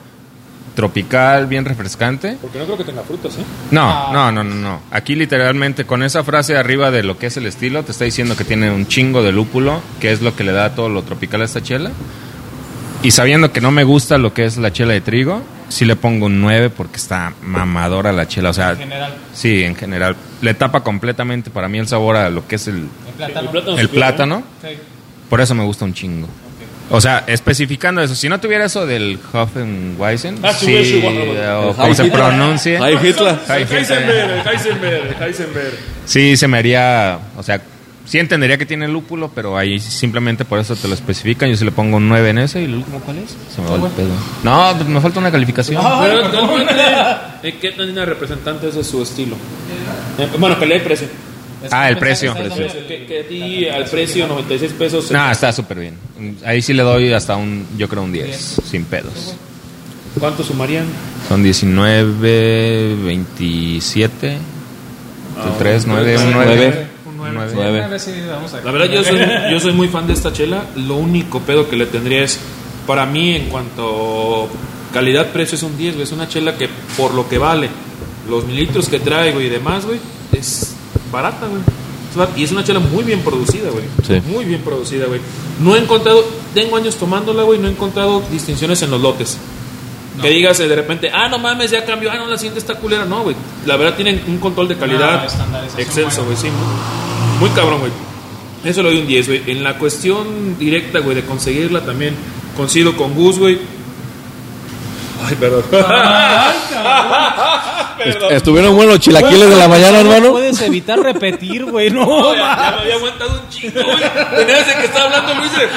[0.76, 2.38] tropical, bien refrescante.
[2.42, 3.44] Porque no creo que tenga frutas, ¿eh?
[3.72, 4.82] No, no, no, no, no.
[4.92, 8.36] Aquí literalmente con esa frase arriba de lo que es el estilo, te está diciendo
[8.38, 11.42] que tiene un chingo de lúpulo, que es lo que le da todo lo tropical
[11.42, 11.92] a esta chela.
[13.04, 15.96] Y sabiendo que no me gusta lo que es la chela de trigo, sí le
[15.96, 18.52] pongo un 9 porque está mamadora la chela.
[18.52, 19.14] O sea, En general.
[19.34, 20.16] sí, en general.
[20.42, 22.76] Le tapa completamente para mí el sabor a lo que es el,
[23.08, 23.42] El plátano.
[23.42, 23.78] El plátano.
[23.80, 24.44] el superior, plátano.
[24.62, 24.68] Sí.
[25.30, 26.28] Por eso me gusta un chingo.
[26.92, 31.94] O sea, especificando eso, si no tuviera eso del Hoffenweizen, Ah, sí, ese o como
[31.94, 32.12] se Hitler.
[32.22, 33.40] pronuncie, Hitler.
[33.50, 35.78] Heisenberg, Heisenberg, Heisenberg.
[36.06, 37.62] Sí, se me haría, o sea,
[38.04, 41.50] Sí entendería que tiene lúpulo, pero ahí simplemente por eso te lo especifican.
[41.50, 43.38] Yo se le pongo un 9 en ese y el último, ¿cuál es?
[43.56, 44.10] Se me va el pedo.
[44.44, 45.82] No, me falta una calificación.
[46.02, 46.74] Pero actualmente,
[47.44, 49.36] ¿eh, ¿qué tan representante es de su estilo?
[50.18, 51.08] Eh, bueno, calidad y precio.
[51.70, 52.34] Ah, el precio.
[52.88, 55.12] Que, que a ti al precio 96 pesos.
[55.12, 55.96] No, está súper bien.
[56.46, 59.36] Ahí sí le doy hasta un, yo creo un 10, sin pedos.
[60.20, 60.86] ¿Cuánto sumarían?
[61.30, 64.38] Son 19, 27,
[65.60, 66.88] 3, 9, un 9.
[67.06, 67.38] Un nueve.
[67.44, 67.50] Nueve.
[67.50, 69.20] Sí, nueve, sí, vamos a- La verdad, yo soy,
[69.52, 70.66] yo soy muy fan de esta chela.
[70.76, 72.40] Lo único pedo que le tendría es,
[72.88, 74.50] para mí, en cuanto
[74.94, 76.04] calidad-precio, es un 10, güey.
[76.04, 77.70] Es una chela que, por lo que vale,
[78.30, 80.00] los mililitros que trae, güey, y demás, güey,
[80.34, 80.76] es
[81.12, 81.62] barata, güey.
[82.36, 83.86] Y es una chela muy bien producida, güey.
[84.06, 84.22] Sí.
[84.30, 85.22] Muy bien producida, güey.
[85.62, 89.38] No he encontrado, tengo años tomándola, güey, no he encontrado distinciones en los lotes.
[90.22, 92.76] Que digas eh, de repente, ah, no mames, ya cambió, ah, no, la siguiente está
[92.76, 93.06] culera.
[93.06, 93.36] No, güey.
[93.66, 96.48] La verdad tienen un control de calidad No, excelso, güey, sí.
[96.48, 97.92] Muy, muy cabrón, güey.
[98.64, 99.44] Eso le doy un 10, güey.
[99.48, 102.16] En la cuestión directa, güey, de conseguirla también
[102.58, 103.58] coincido con Gus, güey.
[105.26, 105.64] Ay, perdón.
[108.06, 110.32] Est- Estuvieron buenos los chilaquiles de la mañana, No hermano.
[110.32, 111.90] puedes evitar repetir, güey.
[111.90, 113.98] No, No, ya, ya me había aguantado un chingo, güey.
[114.36, 115.52] Tenía ese que está hablando Luis.
[115.58, 115.68] de-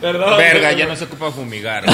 [0.00, 0.36] Perdón.
[0.36, 1.84] Verga, ya no se ocupa fumigar.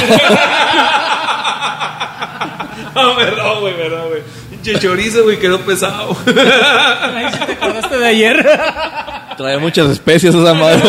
[2.95, 4.23] No, perdón, güey, perdón, güey.
[4.51, 6.17] Pinche chorizo, güey, quedó pesado.
[6.27, 8.61] Ay, ¿sí ¿Te acordaste de ayer?
[9.37, 10.83] Trae muchas especies esa madre.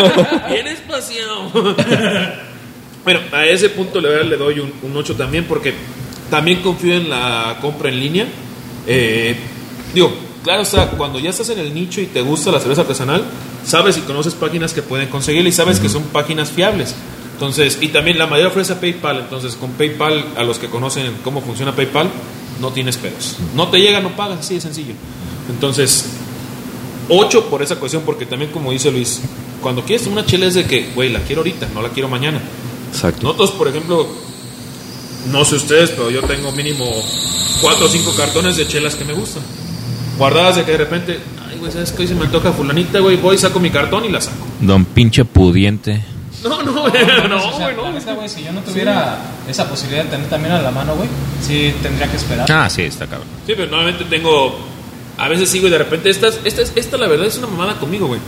[0.48, 1.76] Bien espaciado.
[3.04, 5.74] Bueno, a ese punto le, doy un, un 8 también porque
[6.30, 8.26] también confío en la compra en línea.
[8.86, 9.36] Eh,
[9.94, 12.82] digo, claro, o sea, cuando ya estás en el nicho y te gusta la cerveza
[12.82, 13.24] artesanal,
[13.64, 16.94] sabes y conoces páginas que pueden conseguirla y sabes que son páginas fiables.
[17.32, 21.40] Entonces, y también la mayoría ofrece PayPal, entonces con PayPal, a los que conocen cómo
[21.40, 22.10] funciona PayPal,
[22.60, 23.36] no tienes pedos.
[23.54, 24.92] No te llega, no pagas, así de sencillo.
[25.48, 26.04] Entonces,
[27.08, 29.22] 8 por esa cuestión, porque también como dice Luis,
[29.62, 32.40] cuando quieres una chela es de que, güey, la quiero ahorita, no la quiero mañana.
[32.92, 33.22] Exacto.
[33.22, 34.06] Nosotros, por ejemplo,
[35.30, 36.86] no sé ustedes, pero yo tengo mínimo
[37.60, 39.42] 4 o 5 cartones de chelas que me gustan.
[40.18, 42.02] Guardadas de que de repente, ay, güey, ¿sabes qué?
[42.02, 44.44] Hoy se me toca fulanita, güey, voy, saco mi cartón y la saco.
[44.60, 46.04] Don pinche pudiente.
[46.42, 46.92] No, no, güey,
[47.28, 47.92] no, O sea, güey, no.
[47.92, 51.08] neta, güey, si yo no tuviera esa posibilidad de tener también a la mano, güey,
[51.46, 52.50] sí tendría que esperar.
[52.50, 53.28] Ah, sí, está cabrón.
[53.46, 54.58] Sí, pero normalmente tengo.
[55.18, 56.08] A veces sí, güey, de repente.
[56.08, 58.20] Esta, esta, esta, la verdad, es una mamada conmigo, güey.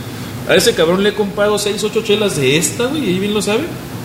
[0.47, 3.33] A ese cabrón le he comprado 6, 8 chelas de esta, güey, y ahí bien
[3.33, 3.63] lo sabe.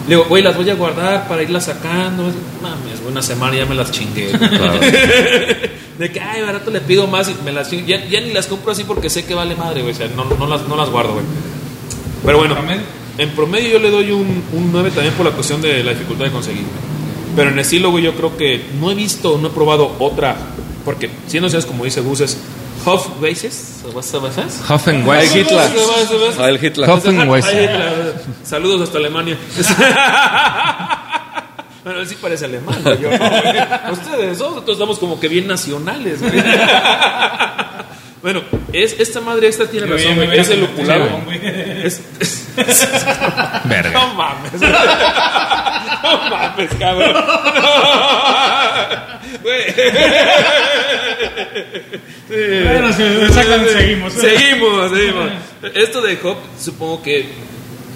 [0.08, 2.24] Le digo, güey, las voy a guardar para irlas sacando.
[2.62, 4.32] Mames, una semana ya me las chingué.
[4.32, 4.48] güey.
[5.98, 7.86] De que, ay, barato le pido más y me las chingo.
[7.86, 9.92] Ya, ya ni las compro así porque sé que vale madre, güey.
[9.92, 11.26] O sea, no, no, las, no las guardo, güey.
[12.24, 12.56] Pero bueno,
[13.18, 16.24] en promedio yo le doy un, un 9 también por la cuestión de la dificultad
[16.24, 16.64] de conseguir.
[17.36, 20.36] Pero en estilo, güey, yo creo que no he visto, no he probado otra.
[20.84, 22.38] Porque, siendo seas como dice Gus, es
[22.84, 23.84] Hofweises.
[24.68, 25.32] Hoffenweiss.
[25.34, 25.70] Heil Hitler.
[26.38, 26.88] Heil Hitler.
[28.44, 29.36] Saludos hasta Alemania.
[31.84, 33.92] Bueno, él sí parece alemán, güey, yo no, güey.
[33.92, 36.34] Ustedes nosotros estamos como que bien nacionales, güey.
[38.20, 40.38] Bueno, es, esta madre, esta tiene razón, bien, güey.
[40.40, 41.06] Es el lupulado.
[41.30, 42.46] Es, es-
[43.64, 43.90] Verga.
[43.92, 44.60] no mames.
[44.60, 47.24] No mames, cabrón.
[49.40, 49.64] Güey.
[52.28, 53.02] Bueno, sí,
[53.72, 54.12] seguimos.
[54.12, 55.30] Seguimos, seguimos.
[55.74, 57.26] Esto de Hop, supongo que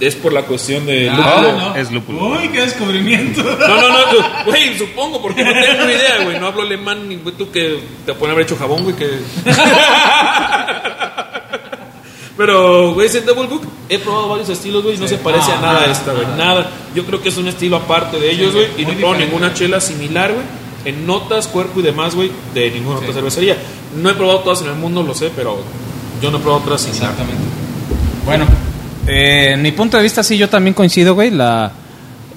[0.01, 1.53] es por la cuestión de Ah, lúpulo.
[1.59, 1.77] no.
[1.77, 2.27] Es lúpulo.
[2.41, 3.43] Uy, qué descubrimiento.
[3.43, 6.41] No, no, no, güey, supongo, porque no tengo ni idea, güey.
[6.41, 9.09] No hablo alemán, ni güey, tú que te pueden haber hecho jabón, güey, que.
[12.37, 15.57] Pero, güey, ese Double Book, he probado varios estilos, güey, y no se parece a
[15.57, 16.25] No, nada a nada, esta, güey.
[16.29, 16.37] nada.
[16.37, 16.71] Nada.
[16.95, 19.53] Yo creo que es un estilo aparte de ellos, güey, y no he probado ninguna
[19.53, 20.45] chela similar, güey,
[20.85, 23.57] en notas, cuerpo y demás, güey, de ninguna otra cervecería.
[24.01, 25.59] No he probado todas en el mundo, lo sé, pero
[26.21, 26.87] yo no he probado otras.
[26.87, 27.43] Exactamente.
[28.25, 28.47] Bueno,
[29.07, 31.31] eh, en mi punto de vista, sí, yo también coincido, güey.
[31.31, 31.73] La,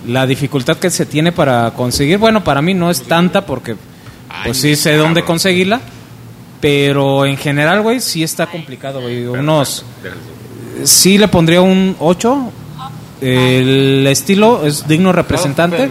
[0.07, 3.75] la dificultad que se tiene para conseguir, bueno, para mí no es tanta porque,
[4.43, 5.81] pues sí sé dónde conseguirla.
[6.61, 9.25] Pero en general, güey, sí está complicado, güey.
[9.25, 9.85] Unos.
[10.83, 12.51] Sí le pondría un 8.
[13.21, 15.89] El estilo es digno representante.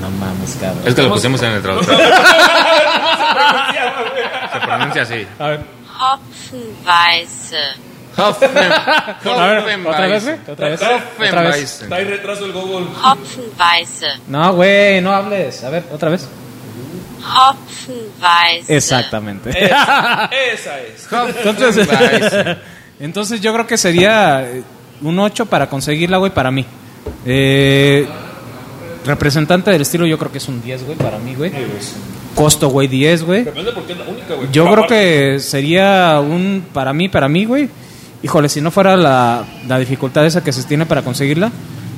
[0.00, 0.82] No mames, cabrón.
[0.86, 1.96] Es que lo pusimos en el traductor.
[4.52, 5.26] Se pronuncia así.
[5.38, 5.60] A ver,
[6.00, 7.56] Hopfenweisse.
[8.16, 10.36] Hoffen, a ver, otra vez, güey.
[10.48, 10.82] Otra vez.
[10.82, 11.82] Otra vez.
[11.82, 12.86] Está ahí retraso el Google.
[13.02, 14.06] Hopfenweisse.
[14.28, 15.62] No, güey, no hables.
[15.64, 16.28] A ver, otra vez.
[17.24, 18.68] Hopfenweisse.
[18.70, 19.50] Exactamente.
[19.50, 21.08] Esa, esa es.
[21.44, 21.88] Entonces,
[23.00, 24.46] entonces yo creo que sería
[25.02, 26.64] un 8 para conseguirla, güey, para mí.
[27.24, 28.06] Eh,
[29.04, 31.52] representante del estilo yo creo que es un 10, güey, para mí, güey.
[32.34, 33.44] Costo, güey, 10, güey.
[33.44, 34.48] Depende porque es la única, güey.
[34.52, 37.68] Yo creo que sería un, para mí, para mí, güey.
[38.22, 41.50] Híjole, si no fuera la, la dificultad esa que se tiene para conseguirla,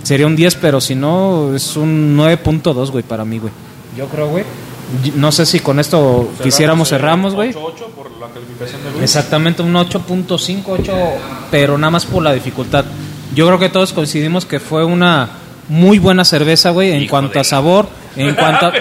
[0.03, 3.53] sería un 10, pero si no, es un 9.2, güey, para mí, güey.
[3.97, 4.45] Yo creo, güey.
[5.17, 7.53] No sé si con esto quisiéramos cerramos, güey.
[7.53, 7.55] 8-8
[7.97, 9.03] por la calificación de Luis.
[9.03, 10.93] Exactamente, un 8.5, 8,
[11.51, 12.85] pero nada más por la dificultad.
[13.35, 15.29] Yo creo que todos coincidimos que fue una
[15.69, 18.73] muy buena cerveza, güey, en cuanto a sabor, en cuanto a...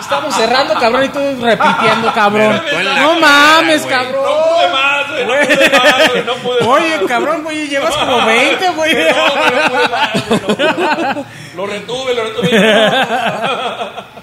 [0.00, 2.60] Estamos cerrando, cabrón, y tú repitiendo, cabrón.
[2.96, 4.24] No mames, cabrón.
[4.24, 5.24] pude más, güey.
[5.26, 6.24] No pude más, güey.
[6.24, 6.68] No pude más.
[6.68, 8.94] Oye, cabrón, güey, llevas como 20, güey.
[8.94, 11.16] No, güey, no pude más, güey, no pude más.
[11.56, 12.50] Lo retuve, lo retuve.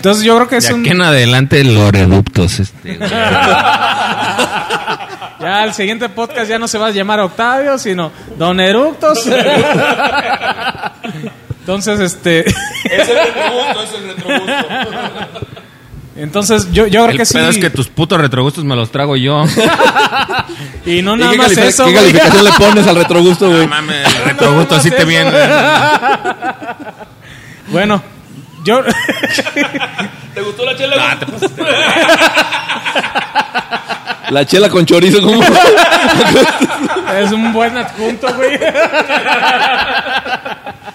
[0.00, 0.80] Entonces yo creo que es De un...
[0.80, 2.58] aquí en adelante los reductos.
[2.60, 2.98] Este.
[5.40, 9.26] Ya el siguiente podcast ya no se va a llamar Octavio, sino Don Eructos.
[11.60, 12.40] Entonces, este...
[12.46, 15.46] Es el retrogusto, es el retrogusto.
[16.16, 17.32] Entonces yo, yo creo El que sí...
[17.34, 19.44] pedo es que tus putos retrogustos me los trago yo.
[20.84, 22.04] Y no ¿Y nada qué, más califica- eso, qué güey.
[22.12, 23.60] calificación le pones al retrogusto, güey?
[23.62, 25.30] No mames, el retrogusto así te viene.
[27.68, 28.02] Bueno,
[28.64, 28.82] yo...
[30.34, 30.96] ¿Te gustó la chela?
[30.98, 31.62] Ah, te pasaste.
[34.30, 35.42] La chela con chorizo, ¿cómo?
[37.20, 38.56] es un buen adjunto, güey.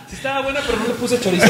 [0.07, 1.45] Sí estaba buena, pero no le puse chorizo.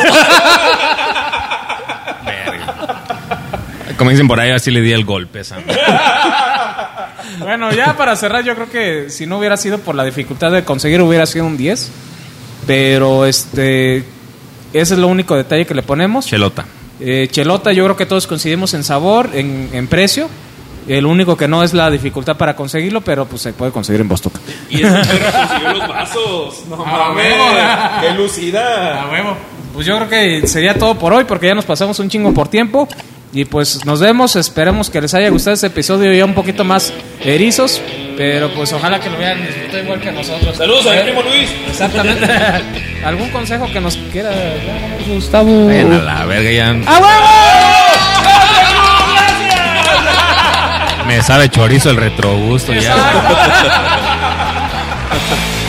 [3.98, 5.44] Como dicen por ahí, así le di el golpe.
[5.44, 5.64] Sam.
[7.40, 10.64] Bueno, ya para cerrar, yo creo que si no hubiera sido por la dificultad de
[10.64, 11.92] conseguir, hubiera sido un 10.
[12.66, 14.04] Pero este.
[14.82, 16.26] Ese es lo único detalle que le ponemos.
[16.26, 16.66] Chelota.
[17.00, 20.30] Eh, chelota, yo creo que todos coincidimos en sabor, en, en precio.
[20.88, 24.08] El único que no es la dificultad para conseguirlo, pero pues se puede conseguir en
[24.08, 24.34] Bostock.
[24.70, 26.64] Y perro consiguió los vasos.
[26.70, 27.26] No Ah, mames.
[27.26, 28.02] huevo.
[28.02, 29.08] Qué lucida.
[29.12, 29.36] huevo.
[29.74, 32.48] Pues yo creo que sería todo por hoy, porque ya nos pasamos un chingo por
[32.50, 32.88] tiempo.
[33.36, 36.94] Y pues nos vemos, esperemos que les haya gustado este episodio ya un poquito más
[37.20, 37.82] erizos,
[38.16, 40.56] pero pues ojalá que lo vean disfrutado igual que nosotros.
[40.56, 41.50] Saludos a mi primo Luis.
[41.68, 42.26] Exactamente.
[43.06, 45.68] ¿Algún consejo que nos quiera dar, Gustavo?
[45.68, 46.70] Vayan a la verga ya.
[46.70, 47.28] ¡A huevo!
[51.08, 52.96] Me sabe chorizo el retrogusto ya.